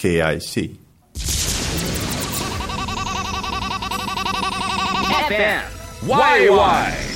[0.00, 0.78] KIC.
[5.28, 5.64] FM
[6.06, 7.09] YY「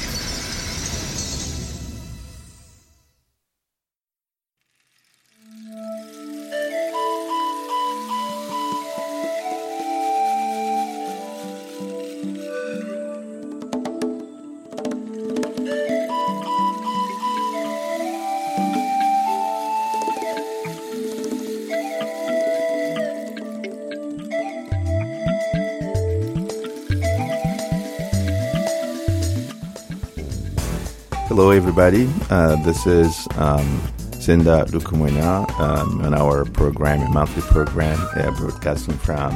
[31.37, 32.09] Hello, everybody.
[32.31, 33.83] Uh, this is um,
[34.21, 39.35] Senda Lukumwena um, on our program, a monthly program, uh, broadcasting from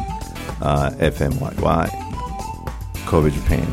[0.62, 1.90] uh, FMYY,
[3.06, 3.66] Kobe, Japan.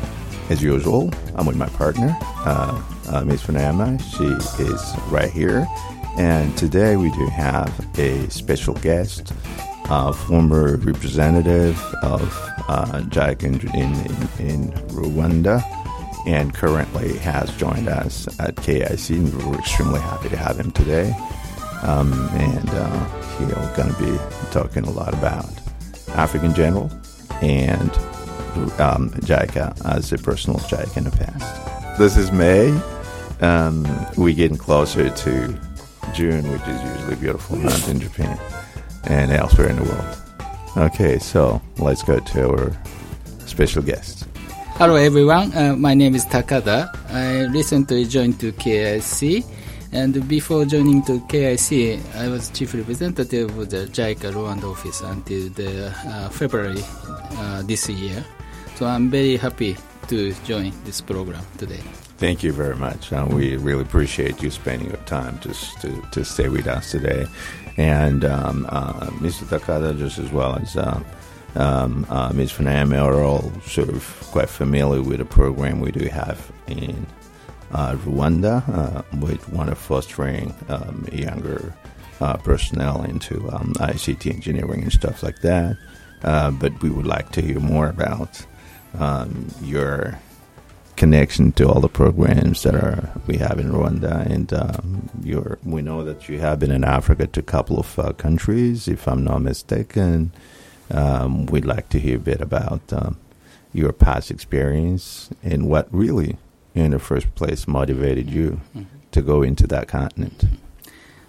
[0.49, 3.43] As usual, I'm with my partner, uh, uh, Ms.
[3.43, 4.01] Funayama.
[4.01, 4.23] She
[4.63, 5.67] is right here.
[6.17, 9.33] And today we do have a special guest,
[9.91, 12.23] uh, former representative of
[12.69, 13.43] uh, JICA
[13.75, 15.74] in, in, in Rwanda
[16.25, 21.13] and currently has joined us at KIC, and we're extremely happy to have him today.
[21.83, 25.45] Um, and uh, he's going to be talking a lot about
[26.09, 26.89] Africa in general
[27.41, 27.91] and
[28.79, 31.99] um, JICA as a personal JICA in the past.
[31.99, 32.69] This is May.
[33.41, 33.85] Um,
[34.17, 35.59] we're getting closer to
[36.13, 38.39] June, which is usually a beautiful month in Japan
[39.03, 40.91] and elsewhere in the world.
[40.91, 42.71] Okay, so let's go to our
[43.45, 44.27] special guest.
[44.77, 46.91] Hello everyone, uh, my name is Takada.
[47.09, 49.45] I recently joined to KIC
[49.93, 55.47] and before joining to KIC, I was chief representative of the JICA Rwanda office until
[55.51, 58.25] the uh, February uh, this year.
[58.75, 59.77] So I'm very happy
[60.09, 61.79] to join this program today.
[62.17, 63.13] Thank you very much.
[63.13, 67.27] Uh, we really appreciate you spending your time just to, to stay with us today.
[67.77, 69.45] And um, uh, Mr.
[69.45, 70.75] Takada, just as well as
[71.55, 72.05] um,
[72.35, 72.51] Ms.
[72.51, 77.05] Fanami, are all sort of quite familiar with the program we do have in
[77.71, 81.73] uh, Rwanda, uh, with one of fostering um, younger
[82.21, 85.77] uh, personnel into um, ICT engineering and stuff like that.
[86.23, 88.45] Uh, but we would like to hear more about
[88.97, 90.19] um, your
[90.95, 95.81] connection to all the programs that are we have in Rwanda, and um, your we
[95.81, 99.23] know that you have been in Africa to a couple of uh, countries, if I'm
[99.23, 100.31] not mistaken.
[100.91, 103.17] Um, we'd like to hear a bit about um,
[103.73, 106.37] your past experience and what really,
[106.73, 108.61] in the first place, motivated you
[109.11, 110.45] to go into that continent.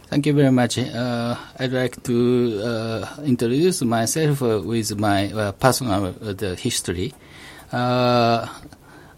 [0.09, 0.78] Thank you very much.
[0.78, 7.12] Uh, I'd like to uh, introduce myself uh, with my uh, personal uh, the history.
[7.73, 8.47] Uh,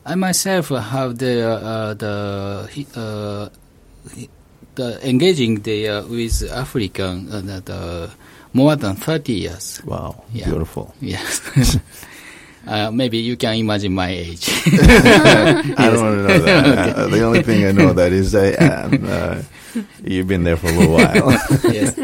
[0.07, 3.49] I myself have the uh, the uh,
[4.77, 8.11] the engaging the uh, with African uh, the
[8.59, 9.81] more than thirty years.
[9.87, 10.51] Wow, Yeah.
[10.51, 10.85] beautiful.
[11.01, 11.31] Yes.
[12.67, 14.45] uh, maybe you can imagine my age.
[14.67, 16.89] I don't want to know that.
[16.99, 19.37] Uh, the only thing I know that is that um, uh,
[20.03, 21.31] you've been there for a little while.
[21.73, 21.95] yes.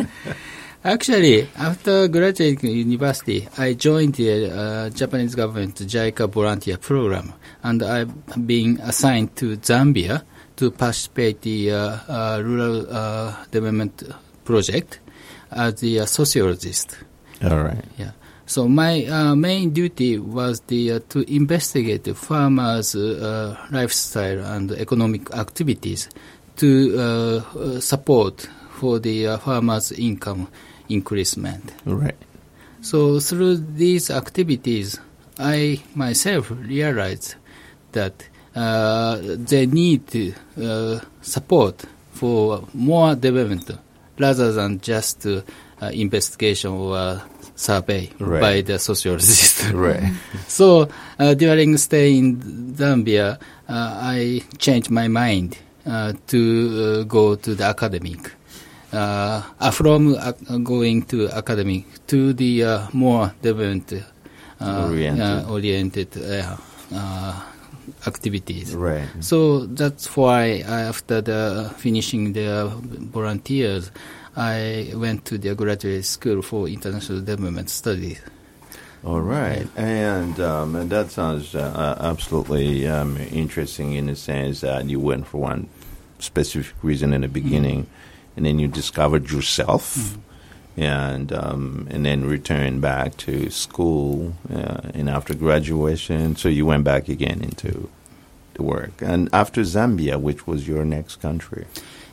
[0.84, 7.32] Actually, after graduating university, I joined the uh, Japanese government JICA volunteer program,
[7.62, 8.12] and I've
[8.46, 10.22] been assigned to Zambia
[10.60, 14.02] to participate the uh, uh, rural uh, development
[14.44, 15.00] project
[15.50, 16.96] as the uh, sociologist.
[17.42, 17.84] All right.
[17.98, 18.12] Yeah.
[18.46, 24.70] So my uh, main duty was the uh, to investigate the farmers' uh, lifestyle and
[24.72, 26.08] economic activities
[26.56, 30.48] to uh, uh, support for the uh, farmers' income
[30.88, 31.72] increasement.
[31.86, 32.16] Right.
[32.82, 35.00] So through these activities,
[35.38, 37.36] I myself realized
[37.92, 43.70] that uh, they need uh, support for more development
[44.18, 45.40] rather than just uh,
[45.82, 47.22] uh, investigation or
[47.56, 48.40] survey Right.
[48.40, 49.70] by the sociologist.
[49.72, 50.12] Right.
[50.48, 50.88] so
[51.18, 52.36] uh, during stay in
[52.76, 53.38] Zambia,
[53.68, 55.56] uh, I changed my mind
[55.86, 56.40] uh, to
[57.00, 58.32] uh, go to the academic.
[58.92, 60.32] Uh, uh, from uh,
[60.62, 63.92] going to academic to the uh, more development
[64.60, 65.20] uh, Oriented.
[65.20, 66.56] uh, oriented uh,
[66.94, 67.40] uh,
[68.06, 68.74] activities.
[68.74, 69.08] Right.
[69.20, 72.70] So that's why after the finishing the
[73.12, 73.90] volunteers,
[74.36, 78.20] I went to the graduate school for international development studies.
[79.04, 84.62] All right, and, um, and that sounds uh, uh, absolutely um, interesting in the sense
[84.62, 85.68] that you went for one
[86.20, 87.86] specific reason in the beginning,
[88.34, 90.16] and then you discovered yourself,
[90.76, 96.84] and um, and then returned back to school, uh, and after graduation, so you went
[96.84, 97.88] back again into
[98.54, 101.66] the work, and after Zambia, which was your next country.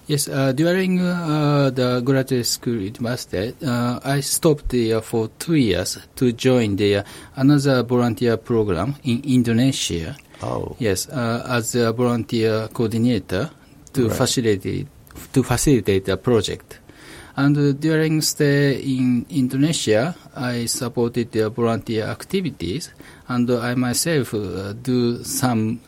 [0.08, 5.98] Yes, uh, during uh, the graduate school university, uh, I stopped there for two years
[6.18, 7.06] to join the
[7.36, 10.18] another volunteer program in Indonesia.
[10.44, 13.52] Oh, Yes, uh, as a volunteer coordinator
[13.94, 14.18] to Right.
[14.18, 14.88] facilitate
[15.34, 16.80] to facilitate the project.
[17.38, 22.92] And during stay in Indonesia, I supported the volunteer activities,
[23.28, 25.80] and I myself uh, do some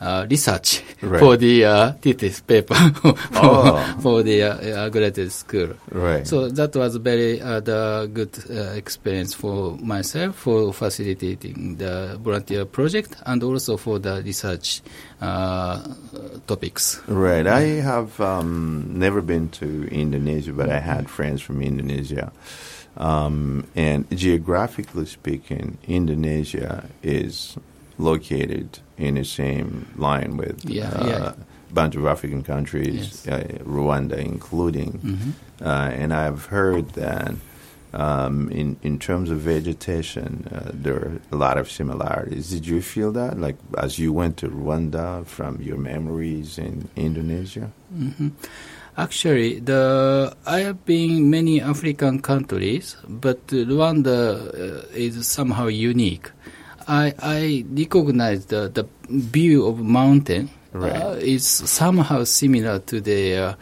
[0.00, 1.20] uh, research Right.
[1.20, 3.98] for the uh, thesis paper for, Oh.
[4.00, 5.74] for the uh, uh, graduate school.
[5.90, 6.26] right.
[6.26, 12.64] So that was very uh, the good uh, experience for myself for facilitating the volunteer
[12.64, 14.82] project and also for the research
[15.20, 15.82] uh,
[16.46, 17.00] topics.
[17.08, 17.46] Right.
[17.46, 22.32] I have um, never been to Indonesia, but I had friends from Indonesia.
[22.96, 27.56] Um, and geographically speaking, Indonesia is
[27.98, 31.32] located in the same line with Yeah, uh, yeah.
[31.70, 33.26] a bunch of African countries, Yes.
[33.26, 33.66] Mm-hmm.
[33.66, 35.34] uh, Rwanda including.
[35.60, 37.34] Uh, and I've heard that
[37.92, 42.50] um, in in terms of vegetation, uh, there are a lot of similarities.
[42.50, 47.72] Did you feel that, like as you went to Rwanda, from your memories in Indonesia?
[47.90, 48.28] hmm
[48.98, 56.30] Actually, the I have been many African countries, but Rwanda uh, is somehow unique.
[56.88, 60.92] I I recognize the the view of mountain Right.
[60.96, 63.54] uh, is somehow similar to the uh,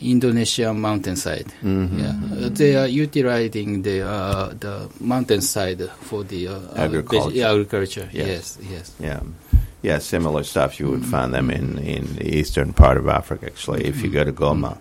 [0.00, 1.52] Indonesian mountainside.
[1.62, 1.98] Mhm.
[1.98, 7.30] Yeah, Uh, they are utilizing the uh, the mountainside for the uh, uh, Agriculture.
[7.30, 8.08] veg- agriculture.
[8.12, 8.26] Yes.
[8.28, 8.92] Yes, yes.
[9.00, 9.20] Yeah,
[9.82, 10.80] yeah, similar stuff.
[10.80, 13.46] You would find them in in the eastern part of Africa.
[13.46, 14.76] Actually, if you go to Goma.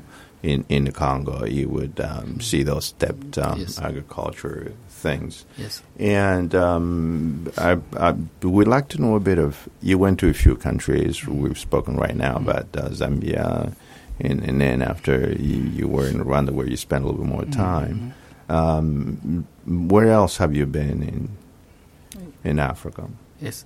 [0.46, 3.80] In, in the Congo, you would um, see those stepped um, Yes.
[3.80, 4.74] agriculture
[5.04, 5.46] things.
[5.60, 5.84] Yes.
[6.00, 9.68] And um, I, I would like to know a bit of.
[9.82, 11.28] You went to a few countries.
[11.28, 13.76] We've spoken right now about uh, Zambia,
[14.20, 17.32] and, and then after you, you were in Rwanda, where you spent a little bit
[17.32, 18.16] more time.
[18.50, 21.30] Um, where else have you been in
[22.44, 23.10] in Africa?
[23.42, 23.66] Yes.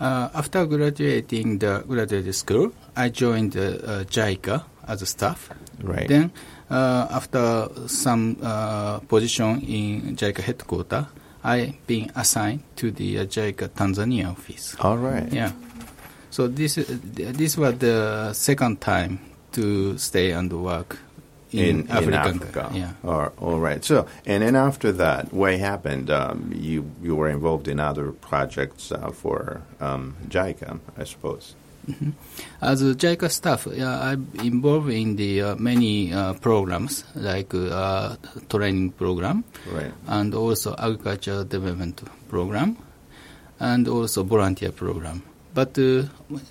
[0.00, 5.50] Uh, after graduating the graduate school, I joined uh, uh, JICA as a staff.
[5.82, 6.08] Right.
[6.08, 6.32] Then,
[6.70, 11.04] uh, after some uh, position in JICA headquarters,
[11.44, 14.74] I been assigned to the uh, JICA Tanzania office.
[14.80, 15.30] All right.
[15.32, 15.52] Yeah.
[16.30, 16.88] So this is-
[17.36, 19.18] this was the second time
[19.52, 20.96] to stay and work
[21.52, 22.70] in, in, in African- Africa.
[22.74, 22.92] Yeah.
[23.04, 23.84] All, all right.
[23.84, 26.10] So, and then after that, what happened?
[26.10, 31.54] Um, you you were involved in other projects uh, for um, JICA, I suppose.
[32.60, 38.16] As a JICA staff, yeah, I'm involved in the uh, many uh, programs like uh,
[38.48, 39.42] training program
[39.72, 39.90] Right.
[40.06, 42.76] and also agriculture development program
[43.58, 45.22] and also volunteer program.
[45.60, 46.08] But uh,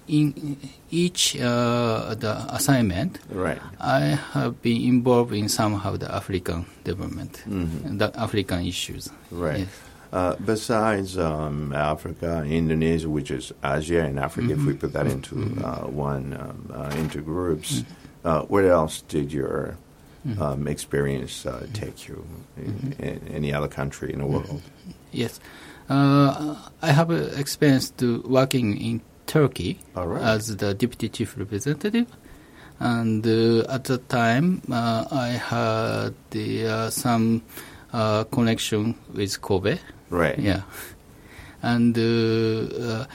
[0.07, 0.57] in
[0.91, 3.57] each uh, the assignment, Right.
[3.81, 4.01] I
[4.33, 7.97] have been involved in somehow the African development, Mhm.
[7.97, 9.09] the African issues.
[9.31, 9.61] Right.
[9.65, 9.69] Yes.
[10.13, 15.35] Uh, besides um, Africa, Indonesia, which is Asia and Africa, if we put that into
[15.65, 17.81] uh, one um, uh, into groups,
[18.25, 19.77] uh, where else did your
[20.37, 22.17] um, experience uh, take you?
[22.57, 24.61] In, in any other country in the world?
[25.11, 25.39] Yes.
[25.89, 30.21] Uh, I have experience to working in Turkey right.
[30.21, 32.07] as the deputy chief representative.
[32.79, 37.41] And uh, at the time, uh, I had the, uh, some
[37.91, 39.79] uh, connection with Kobe.
[40.09, 40.39] Right.
[40.39, 40.61] Yeah.
[41.61, 43.05] And uh,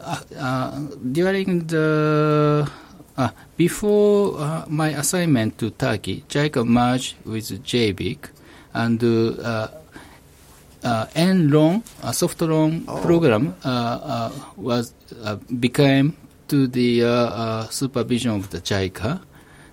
[0.00, 0.80] uh, uh,
[1.12, 2.68] during the
[3.16, 8.18] uh, before uh, my assignment to Turkey, JICA merged with JBIC,
[8.72, 9.00] and
[10.84, 13.00] uh, yen loan, a soft loan Oh.
[13.02, 14.92] program, uh, uh, was
[15.24, 16.14] uh, became
[16.48, 19.20] to the uh, uh, supervision of the JICA.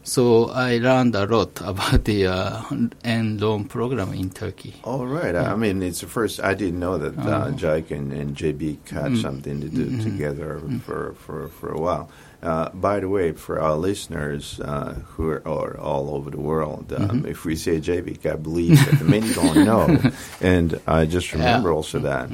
[0.04, 2.62] So I learned a lot about the uh,
[3.06, 4.76] yen loan program in Turkey.
[4.84, 5.36] All right.
[5.36, 6.40] I mean, it's the first.
[6.40, 7.52] I didn't know that uh.
[7.52, 12.10] JICA and, and JB had something to do together for, for, for a while.
[12.42, 16.92] Uh, by the way, for our listeners uh, who are, are all over the world,
[16.94, 20.12] um, if we say JB, I believe that many don't know.
[20.42, 22.32] and I just remember also that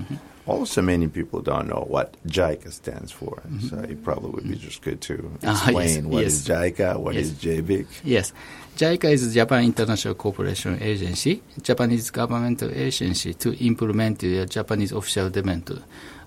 [0.48, 3.42] also many people don't know what JICA stands for.
[3.70, 5.46] So it probably would be just good to Mm-hmm.
[5.48, 6.48] Ah, explain yes, what is.
[6.48, 7.26] JICA, what Yes.
[7.26, 7.86] is JBIC.
[8.04, 8.34] Yes.
[8.78, 15.72] JICA is Japan International Cooperation Agency, Japanese governmental agency to implement the Japanese official development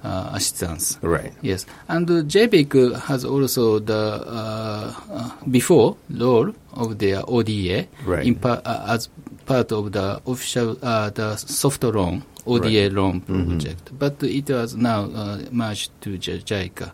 [0.03, 0.99] uh, assistance.
[1.03, 1.33] Right.
[1.43, 3.95] Yes, and uh, JBIC has also the
[4.27, 8.27] uh, uh, before role of the ODA Right.
[8.27, 9.09] in pa- uh, as
[9.47, 12.93] part of the official uh, the soft loan ODA Right.
[12.93, 16.93] loan project, but it was now uh, merged to J- JICA.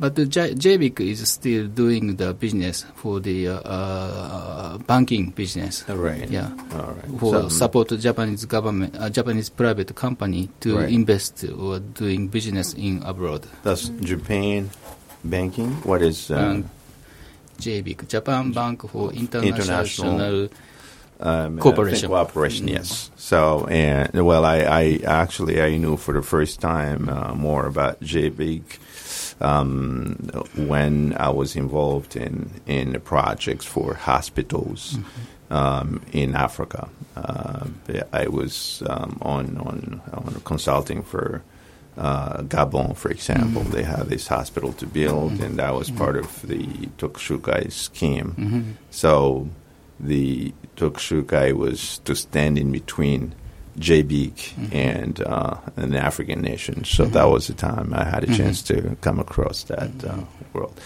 [0.00, 5.82] But the J- JBIC is still doing the business for the uh, uh, banking business.
[5.88, 6.30] Right.
[6.30, 6.50] Yeah.
[6.72, 7.18] All right.
[7.18, 10.88] For So- support the Japanese government, uh, Japanese private company to Right.
[10.92, 13.46] invest or doing business in abroad.
[13.64, 14.70] That's Japan
[15.24, 15.72] banking.
[15.82, 16.70] What is uh, Um,
[17.58, 20.48] JBIC, Japan Bank for International, International
[21.20, 22.08] um, Cooperation.
[22.08, 23.10] Cooperation, yes.
[23.16, 28.00] So, and well, I, I actually I knew for the first time uh, more about
[28.00, 28.78] JBIC
[29.40, 30.14] um,
[30.56, 34.98] when I was involved in in the projects for hospitals
[35.50, 36.88] um, in Africa.
[37.16, 37.66] Uh,
[38.12, 41.42] I was um, on on on consulting for.
[41.96, 46.42] Uh, Gabon, for example, they had this hospital to build, and that was part of
[46.42, 46.64] the
[46.96, 48.76] Tokushukai scheme.
[48.92, 49.48] So
[50.00, 53.34] the Tokushukai was to stand in between
[53.78, 56.84] JBIC and uh, an African nation.
[56.84, 60.78] So that was the time I had a chance to come across that uh, world.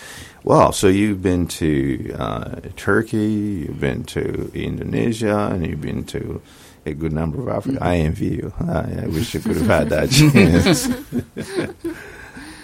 [0.45, 6.42] Well, so you've been to uh, Turkey, you've been to Indonesia, and you've been to
[6.85, 7.78] a good number of Africa.
[7.81, 8.52] I envy you.
[8.61, 10.88] I, I wish you could have had that chance.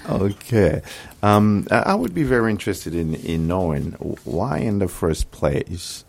[0.09, 0.83] Okay.
[1.23, 3.93] Um, I I would be very interested in, in knowing
[4.25, 6.05] why, in the first place,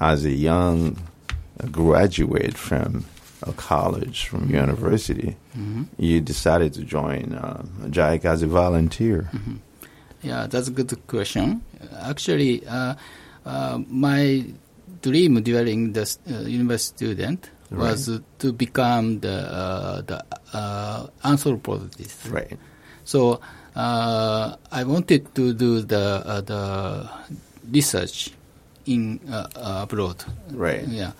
[0.00, 0.96] as a young
[1.70, 3.04] graduate from
[3.42, 5.36] a college, from university,
[5.98, 9.30] you decided to join uh, JICA as a volunteer.
[10.22, 11.62] Yeah, that's a good question.
[12.00, 12.94] Actually, uh,
[13.44, 14.44] uh, my
[15.02, 18.08] dream during the uh, university student was
[18.38, 22.26] to become the uh, the uh, anthropologist.
[22.28, 22.58] Right.
[23.04, 23.40] So
[23.76, 27.10] uh, I wanted to do the uh, the
[27.70, 28.32] research
[28.86, 30.24] in uh, uh, abroad.
[30.52, 30.86] Right.
[30.88, 31.12] Yeah,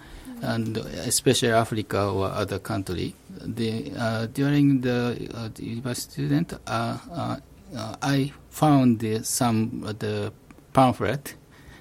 [0.43, 3.15] and especially Africa or other country.
[3.45, 7.37] The uh, during the, uh, the university student, uh, uh,
[8.03, 10.33] I found the, some uh, the
[10.73, 11.35] pamphlet.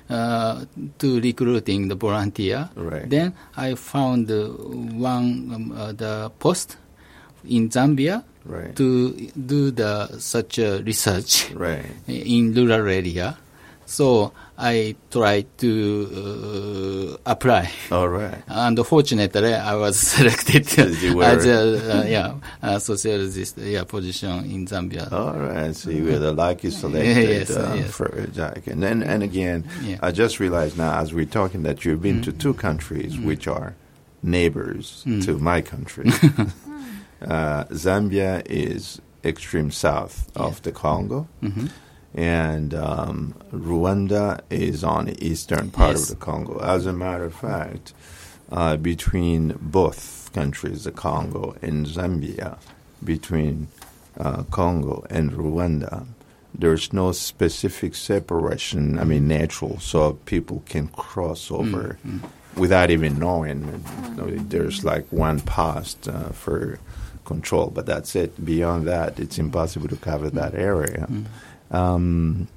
[0.09, 0.65] Uh,
[0.99, 2.69] to recruiting the volunteer.
[2.75, 3.09] Right.
[3.09, 6.77] Then I found uh, one um, uh, the post
[7.47, 8.75] in Zambia Right.
[8.75, 11.85] to do the such research Right.
[12.07, 13.37] in rural area.
[13.85, 17.69] So I tried to uh, apply.
[17.91, 18.41] All right.
[18.47, 25.11] And fortunately, I was selected as a uh, yeah a sociologist yeah position in Zambia.
[25.11, 27.91] All right, so you were the lucky selected Yes, uh, yes.
[27.91, 28.05] for.
[28.07, 29.97] And then, and again, Yeah.
[30.01, 33.75] I just realized now as we're talking that you've been to two countries which are
[34.21, 36.05] neighbors to my country.
[37.21, 41.27] uh, Zambia is extreme south of the Congo,
[42.15, 46.03] and um, Rwanda is on the eastern part Yes.
[46.03, 46.59] of the Congo.
[46.59, 47.93] As a matter of fact,
[48.51, 52.57] uh, between both countries, the Congo and Zambia,
[53.03, 53.67] between
[54.19, 56.05] uh, Congo and Rwanda,
[56.53, 61.97] there's no specific separation, I mean, natural, so people can cross over
[62.55, 63.83] without even knowing.
[64.49, 66.77] There's like one past uh, for
[67.25, 68.45] control, but that's it.
[68.45, 71.07] Beyond that, it's impossible to cover that area.
[71.73, 72.47] Um,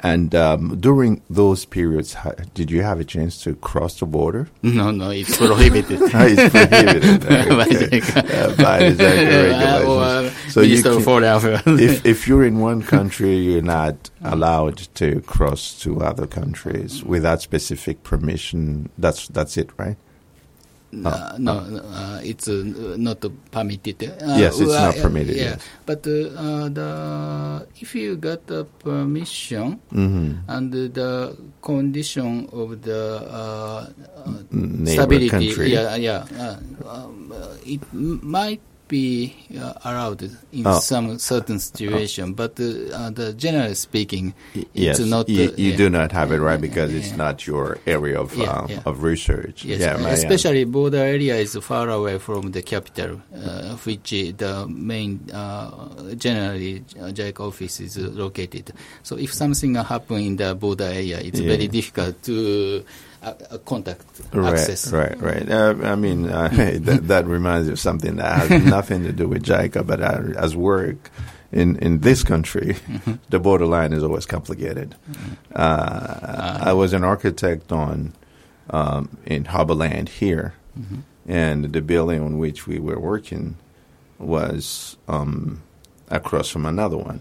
[0.00, 2.14] and um, during those periods,
[2.54, 4.48] did you have a chance to cross the border?
[4.62, 5.98] No, no, it's prohibited.
[6.02, 7.66] it's prohibited By
[7.96, 8.00] okay.
[8.40, 10.86] Uh, by the regulations.
[10.86, 11.80] of Foreign Affairs.
[11.80, 17.42] if if you're in one country, you're not allowed to cross to other countries without
[17.42, 18.90] specific permission.
[18.98, 19.96] That's that's it, right?
[20.88, 22.64] No, no, no, uh, it's uh,
[22.96, 23.20] not
[23.52, 24.00] permitted.
[24.08, 25.60] Uh, Yes, it's not uh, permitted, Yeah, yes.
[25.84, 26.88] but uh, uh, the
[27.76, 30.48] if you got the permission Mm-hmm.
[30.48, 33.84] and the condition of the uh,
[34.24, 34.40] uh,
[34.88, 35.76] stability, country.
[35.76, 36.56] yeah, yeah, uh,
[36.88, 37.84] um, uh, it
[38.24, 40.80] might be uh, allowed in Oh.
[40.80, 45.28] some certain situation, but uh, uh, the generally speaking, Y- it's yes, not.
[45.28, 45.76] you, you yeah.
[45.76, 48.80] do not have it right Yeah, because it's not your area of Yeah, uh, yeah.
[48.86, 49.64] of research.
[49.64, 55.20] Yes, yeah, especially border area is far away from the capital, uh, which the main
[55.32, 58.72] uh, generally uh, JICA office is located.
[59.02, 61.48] So if something happen in the border area, it's Yeah.
[61.48, 62.84] very difficult to
[63.22, 64.92] uh, uh, contact Right, access.
[64.92, 65.48] right, right.
[65.50, 66.48] Uh, I mean, uh,
[66.82, 70.22] that, that reminds me of something that has nothing to do with JICA, but uh,
[70.38, 71.10] as work
[71.52, 72.76] in, in this country,
[73.30, 74.94] the borderline is always complicated.
[75.54, 78.12] Uh, I was an architect on
[78.70, 80.54] um, in Harborland here,
[81.26, 83.56] and the building on which we were working
[84.18, 85.62] was um,
[86.08, 87.20] across from another one.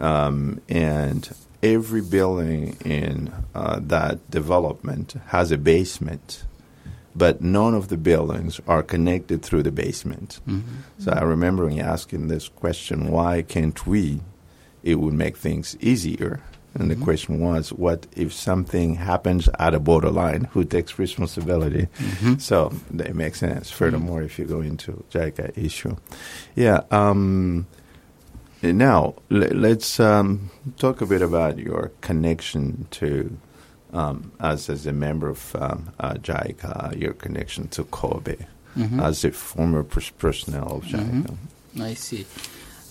[0.00, 1.28] Um, and
[1.62, 6.44] every building in uh, that development has a basement,
[7.14, 10.40] but none of the buildings are connected through the basement.
[10.98, 14.20] So I remember me asking this question: Why can't we?
[14.82, 16.40] It would make things easier.
[16.72, 20.44] And the question was, what if something happens at a borderline?
[20.52, 21.88] Who takes responsibility?
[22.38, 23.70] So that makes sense.
[23.72, 25.96] Furthermore, if you go into JICA issue,
[26.54, 26.82] yeah.
[26.92, 27.66] Um,
[28.62, 33.36] now, le- let's um, talk a bit about your connection to
[33.92, 38.36] um, us as a member of um, uh, JICA, your connection to Kobe
[38.76, 39.02] Mhm.
[39.02, 41.36] as a former pers- personnel of JICA.
[41.80, 42.24] I see.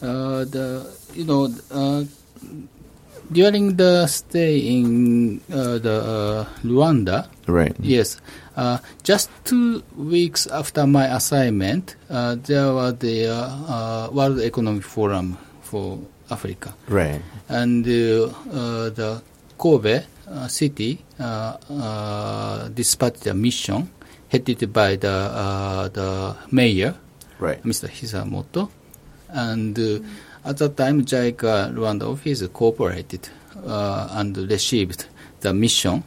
[0.02, 2.04] Uh, the you know uh,
[3.32, 7.76] during the stay in uh, the uh, Rwanda, Right.
[7.80, 8.20] yes,
[8.58, 14.84] uh, just two weeks after my assignment, uh, there was the uh, uh, World Economic
[14.84, 15.38] Forum
[15.70, 16.00] for
[16.30, 17.22] Africa, Right.
[17.48, 17.92] and uh,
[18.52, 19.22] uh, the
[19.58, 23.90] Kobe uh, city uh, uh, dispatched a mission
[24.30, 25.10] headed by the
[25.44, 26.94] uh, the mayor.
[27.40, 27.64] Right.
[27.64, 27.88] Mr.
[27.88, 28.70] Hisamoto.
[29.30, 30.00] And uh,
[30.50, 33.30] at that time, JICA Rwanda office cooperated
[33.66, 35.06] uh, and received
[35.40, 36.04] the mission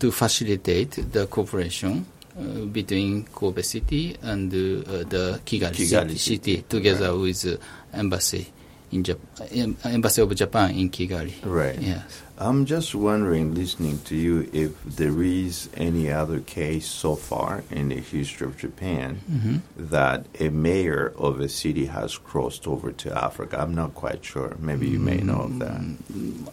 [0.00, 2.06] to facilitate the cooperation
[2.38, 7.20] uh, between Kobe City and uh, the Kigali, Kigali city, City, city together right.
[7.20, 7.56] with uh,
[7.98, 8.46] embassy
[8.92, 9.18] in Jap-
[9.52, 11.32] em- embassy of Japan in Kigali.
[11.44, 11.78] Right.
[11.80, 12.22] Yes.
[12.38, 17.88] I'm just wondering, listening to you, if there is any other case so far in
[17.90, 19.56] the history of Japan Mm-hmm.
[19.90, 23.58] that a mayor of a city has crossed over to Africa.
[23.60, 24.56] I'm not quite sure.
[24.58, 25.80] Maybe you may know of that.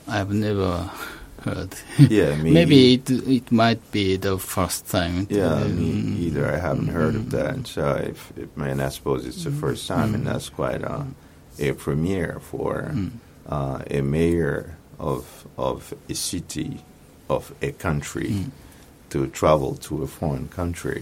[0.07, 0.89] I've never
[1.43, 1.73] heard.
[1.97, 5.25] Yeah, me Maybe it it might be the first time.
[5.29, 6.45] Yeah, Uh, me mm, either.
[6.53, 7.65] I haven't heard of that.
[7.65, 11.05] So, if, if and I suppose it's the first time, and that's quite a,
[11.59, 13.11] a premier for Mm.
[13.49, 15.23] uh, a mayor of
[15.57, 16.81] of a city
[17.29, 18.51] of a country Mm.
[19.11, 21.01] to travel to a foreign country.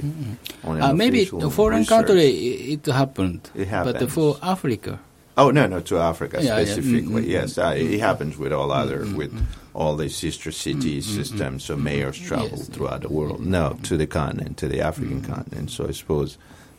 [0.63, 1.89] Uh, maybe the foreign research.
[2.07, 2.27] country
[2.73, 4.99] it happened, It but for Africa,
[5.39, 6.65] Oh no, no, to Africa Yeah, yeah.
[6.65, 7.21] specifically.
[7.23, 9.31] Mm, mm, Yes, uh, it happens with all other with
[9.75, 11.63] all the sister city systems.
[11.65, 12.69] So mayors travel Yes.
[12.69, 13.45] throughout the world.
[13.45, 15.69] No, to the continent, to the African continent.
[15.69, 16.37] So I suppose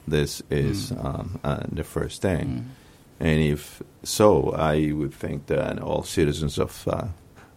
[0.09, 2.67] this is um, uh, the first thing.
[3.21, 7.07] And if so, I would think that all citizens of uh,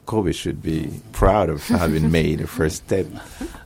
[0.06, 3.06] Kobe should be proud of having made a first step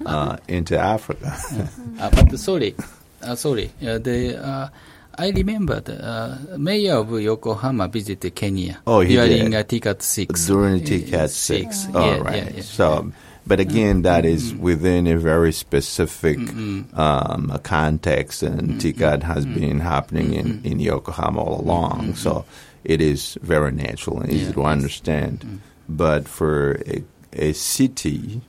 [0.06, 1.38] uh, into Africa.
[2.00, 2.76] uh, but sorry,
[3.24, 4.38] uh, sorry, uh, the.
[4.44, 4.70] Uh,
[5.18, 9.70] I remember the uh, mayor of Yokohama visited Kenya Oh, he during did.
[9.70, 10.46] TICAD 6.
[10.48, 11.88] During TICAD 6.
[11.88, 12.54] Yeah, All yeah, right.
[12.56, 13.14] yeah, So,
[13.48, 13.70] but mm-hmm.
[13.70, 14.62] again, that is mm-hmm.
[14.62, 16.98] within a very specific Mm-mm.
[16.98, 18.78] um, context, and mm-hmm.
[18.80, 22.16] TICAD has been happening in, in Yokohama all along.
[22.16, 22.46] So
[22.84, 25.62] it is very natural and easy Yeah, to understand.
[25.88, 27.04] But for a,
[27.34, 28.42] a city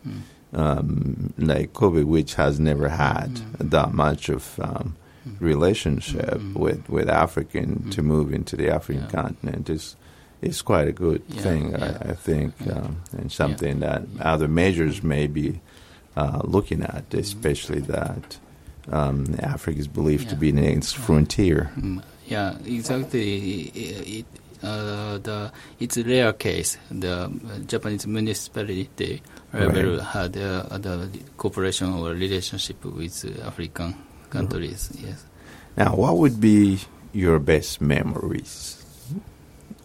[0.53, 4.97] um, like Kobe, which has never had that much of um,
[5.41, 9.23] relationship with, with African to move into the African Yeah.
[9.23, 9.97] continent is
[10.43, 11.99] is quite a good Yeah, thing, yeah.
[12.05, 15.61] I, I think, um, and something that other majors may be
[16.17, 18.39] uh, looking at, especially that
[18.91, 21.71] um, Africa is believed to be the next frontier.
[21.77, 23.63] Mm, yeah, exactly.
[23.75, 24.27] It, it,
[24.63, 26.79] uh, the it's a rare case.
[26.91, 27.29] The uh,
[27.67, 29.23] Japanese municipality
[29.53, 30.05] level Right.
[30.05, 33.95] had uh, the cooperation or relationship with uh, African
[34.31, 34.91] countries.
[34.99, 35.25] Yes.
[35.77, 36.79] Now, what would be
[37.13, 38.76] your best memories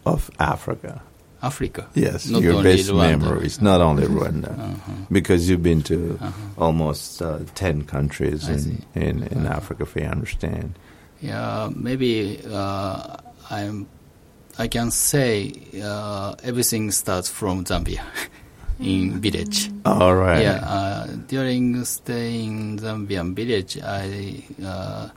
[0.04, 1.02] of Africa?
[1.42, 1.88] Africa.
[1.94, 3.18] Yes, Not your only best Rwanda.
[3.18, 4.92] memories, not only Rwanda, Uh-huh.
[5.10, 6.32] because you've been to Uh-huh.
[6.64, 8.78] almost uh, 10 countries I in, see.
[8.94, 9.56] in, in Uh-huh.
[9.56, 10.78] Africa, if I understand.
[11.20, 13.16] Yeah, maybe uh,
[13.50, 13.86] I'm.
[14.58, 18.02] I can say uh, everything starts from Zambia,
[18.80, 19.70] in village.
[19.86, 20.42] All right.
[20.42, 25.08] Yeah, uh, during stay in Zambian village, I uh,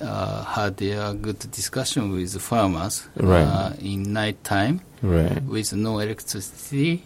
[0.00, 3.42] had a good discussion with farmers Right.
[3.42, 5.42] uh, in night time Right.
[5.44, 7.02] with no electricity,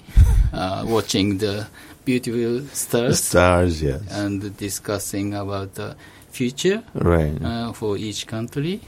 [0.53, 1.66] uh, watching the
[2.05, 4.01] beautiful stars stars, yes.
[4.11, 5.96] and discussing about the
[6.31, 7.37] future right.
[7.42, 8.81] uh, for each country.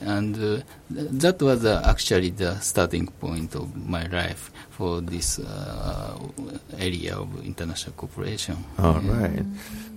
[0.00, 0.62] And uh,
[0.94, 6.18] th- that was uh, actually the starting point of my life for this uh,
[6.78, 8.56] area of international cooperation.
[8.78, 9.44] All right.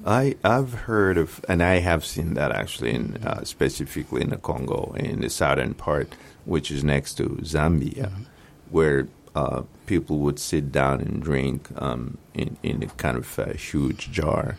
[0.05, 4.37] I I've heard of, and I have seen that actually, in uh, specifically in the
[4.37, 6.13] Congo, in the southern part,
[6.45, 8.11] which is next to Zambia,
[8.69, 14.11] where uh, people would sit down and drink um, in in a kind of huge
[14.11, 14.57] jar,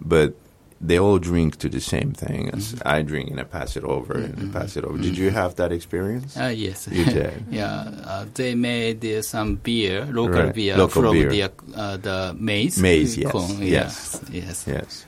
[0.00, 0.34] but
[0.80, 2.50] they all drink to the same thing.
[2.50, 4.96] As I drink and I pass it over and I pass it over.
[4.96, 6.36] Did you have that experience?
[6.38, 6.88] Ah, yes.
[6.90, 7.44] You did.
[7.50, 11.28] yeah, uh, they made uh, some beer, local Right, beer local from beer.
[11.28, 11.42] the
[11.76, 12.78] uh, the maize.
[12.78, 14.20] Maize, yes, corn, yes.
[14.30, 14.64] yes, yes.
[14.66, 15.06] Yes.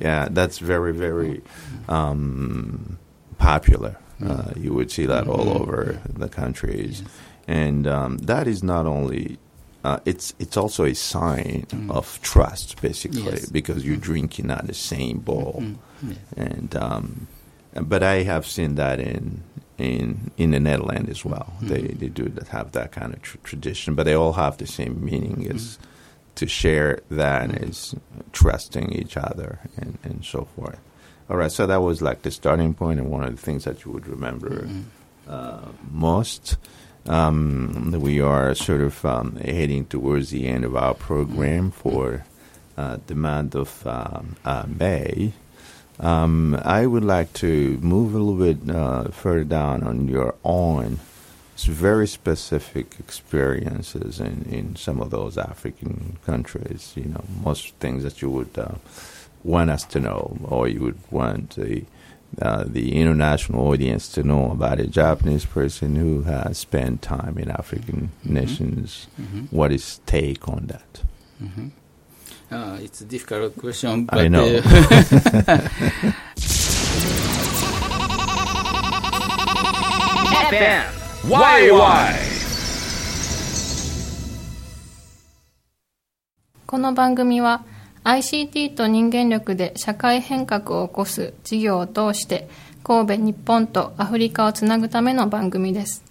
[0.00, 1.42] Yeah, that's very, very
[1.88, 2.98] um,
[3.38, 3.98] popular.
[4.24, 7.02] Uh, you would see that all over the countries.
[7.48, 9.38] And um, that is not only,
[9.84, 13.46] uh, it's, it's also a sign of trust, basically, Yes.
[13.50, 15.58] because you're drinking out the same bowl.
[15.60, 15.76] Mm,
[16.08, 16.14] yeah.
[16.44, 17.26] And, um,
[17.74, 19.42] but I have seen that in,
[19.78, 21.52] in, in the Netherlands as well.
[21.60, 24.66] They, they do that have that kind of tr- tradition, but they all have the
[24.66, 25.78] same meaning as
[26.36, 27.94] to share that is
[28.32, 30.78] trusting each other and, and so forth.
[31.28, 33.84] All right, so that was like the starting point and one of the things that
[33.84, 34.68] you would remember
[35.28, 36.56] uh, most.
[37.06, 42.24] Um, we are sort of um, heading towards the end of our program for
[42.76, 45.32] uh, the month of um, uh, May.
[45.98, 50.98] Um, I would like to move a little bit uh, further down on your own
[51.64, 56.92] very specific experiences in, in some of those African countries.
[56.96, 58.74] You know, most things that you would uh,
[59.44, 61.84] want us to know, or you would want the
[62.41, 67.49] uh, the international audience to know about a Japanese person who has spent time in
[67.49, 69.07] African nations.
[69.19, 69.47] Mhm.
[69.51, 71.01] What is take on that?
[71.41, 71.71] Mhm.
[72.51, 74.45] Uh, it's a difficult question, but I know.
[74.45, 74.61] uh,
[80.49, 80.83] FM
[81.29, 82.13] YY
[86.65, 87.63] この番組は
[88.04, 92.48] ICT と人間力で社会変革を起こす事業を通して
[92.82, 96.02] 神戸日本とアフリカをつなぐための番組です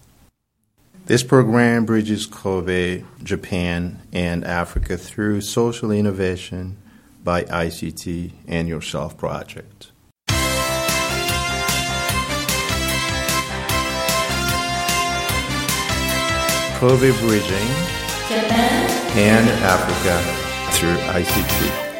[1.08, 6.78] This program bridges Kobe, Japan, and Africa through social innovation
[7.24, 9.92] by ICT and Yourself Project.
[16.80, 17.70] Kobe bridging
[19.18, 20.41] and Africa
[20.82, 21.91] Through ICT.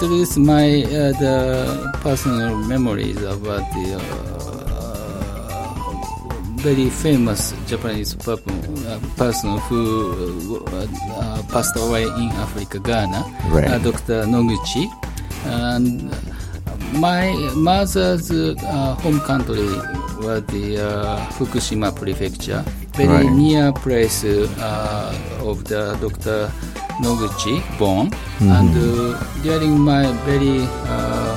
[0.00, 4.02] Introduce my uh, the personal memories about the uh,
[6.60, 8.36] very famous Japanese uh,
[9.16, 13.68] person who uh, uh, passed away in Africa, Ghana, Right.
[13.70, 14.24] uh, Dr.
[14.28, 14.84] Noguchi.
[15.46, 16.12] And
[17.00, 18.54] my mother's uh,
[19.00, 19.64] home country
[20.20, 22.62] was the uh, Fukushima Prefecture,
[22.96, 23.32] very Right.
[23.32, 26.50] near place uh, of the Dr.
[27.02, 28.10] Noguchi born.
[28.40, 31.36] And uh, during my very uh,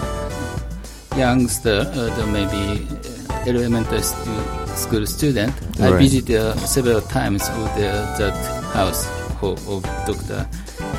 [1.16, 2.86] youngster, uh, maybe
[3.30, 8.36] uh, elementary stu- school student, I visited uh, several times the, that
[8.74, 9.08] house
[9.42, 10.48] of, of Dr.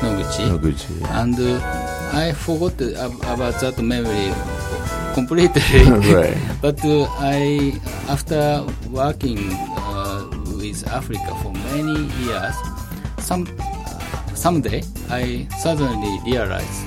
[0.01, 0.45] Noguchi.
[0.49, 0.93] Noguchi.
[1.21, 4.33] And uh, I forgot ab- about that memory
[5.13, 5.61] completely.
[6.13, 6.37] Right.
[6.61, 9.39] but uh, I, after working
[9.77, 10.25] uh,
[10.57, 12.55] with Africa for many years,
[13.19, 13.45] some
[14.45, 16.81] someday I suddenly realized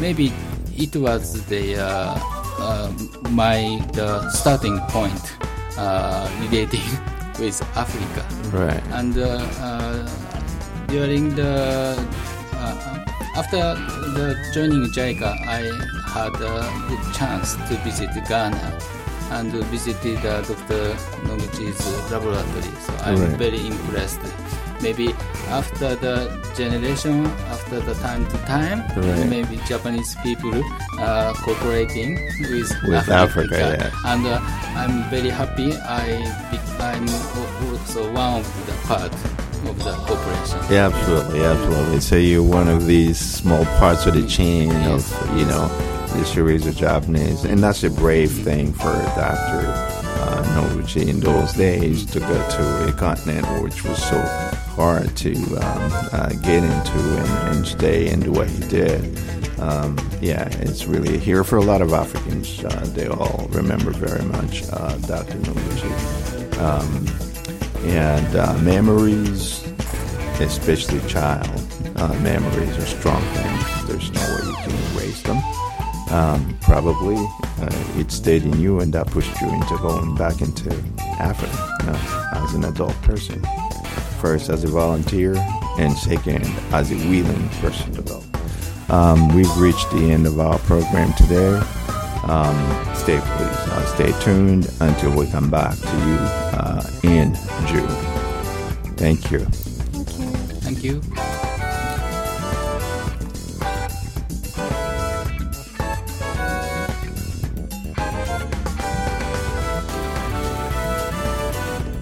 [0.00, 0.32] maybe
[0.76, 2.18] it was the uh,
[2.58, 2.90] uh,
[3.30, 5.22] my the starting point
[5.78, 6.86] uh, relating
[7.38, 8.82] with Africa Right.
[8.98, 9.28] and uh,
[9.66, 10.08] uh,
[10.88, 11.52] during the
[12.54, 13.04] uh,
[13.36, 13.62] after
[14.16, 15.62] the joining JICA, I
[16.10, 16.54] had a
[16.88, 18.66] good chance to visit Ghana
[19.30, 20.82] and visited uh, Dr.
[21.22, 21.78] Noguchi's
[22.10, 22.72] laboratory.
[22.84, 23.38] So I'm Right.
[23.38, 24.18] very impressed.
[24.80, 25.12] Maybe
[25.48, 29.26] after the generation, after the time to time, Right.
[29.28, 30.54] maybe Japanese people
[30.98, 32.14] uh, cooperating
[32.50, 34.12] with, With Africa, yeah.
[34.12, 34.40] and uh,
[34.76, 35.72] I'm very happy.
[35.74, 36.22] I
[36.80, 37.08] I'm
[37.72, 40.58] also one of the part of the cooperation.
[40.72, 42.00] Yeah, absolutely, absolutely.
[42.00, 45.02] So you're one of these small parts of the chain of,
[45.36, 45.66] you know,
[46.14, 51.18] the series of Japanese, and that's a brave thing for a doctor uh, Noguchi in
[51.20, 54.16] those days to go to a continent which was so
[54.78, 59.18] hard to um, uh, get into and, and stay into what he did.
[59.58, 62.64] Um, yeah, it's really here for a lot of Africans.
[62.64, 65.34] Uh, they all remember very much uh, Dr.
[65.38, 66.58] Noguchi.
[66.60, 69.66] Um, and uh, memories,
[70.38, 71.60] especially child
[71.96, 73.88] uh, memories, are strong things.
[73.88, 75.38] There's no way you can erase them.
[76.12, 80.70] Um, probably uh, it stayed in you, and that pushed you into going back into
[81.18, 83.42] Africa you know, as an adult person.
[84.20, 85.36] First as a volunteer,
[85.78, 88.22] and second as a willing person to go.
[88.88, 91.54] Um, we've reached the end of our program today.
[92.24, 96.16] Um, stay please, uh, stay tuned until we come back to you
[96.58, 97.34] uh, in
[97.68, 97.88] June.
[98.96, 99.40] Thank you.
[100.60, 101.00] Thank you.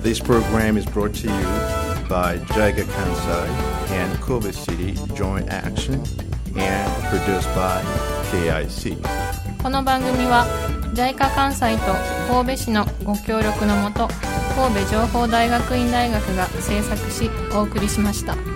[0.02, 3.48] This program is brought to you by Jaiga Kansai
[3.90, 5.94] and Kobe City Joint Action
[6.56, 7.82] and produced by
[8.30, 8.96] KIC.
[9.62, 10.46] この番組は
[10.94, 11.92] JICA 関西と
[12.32, 14.08] 神戸市のご協力のもと
[14.54, 18.55] 神戸情報大学院大学が制作しお送りしました。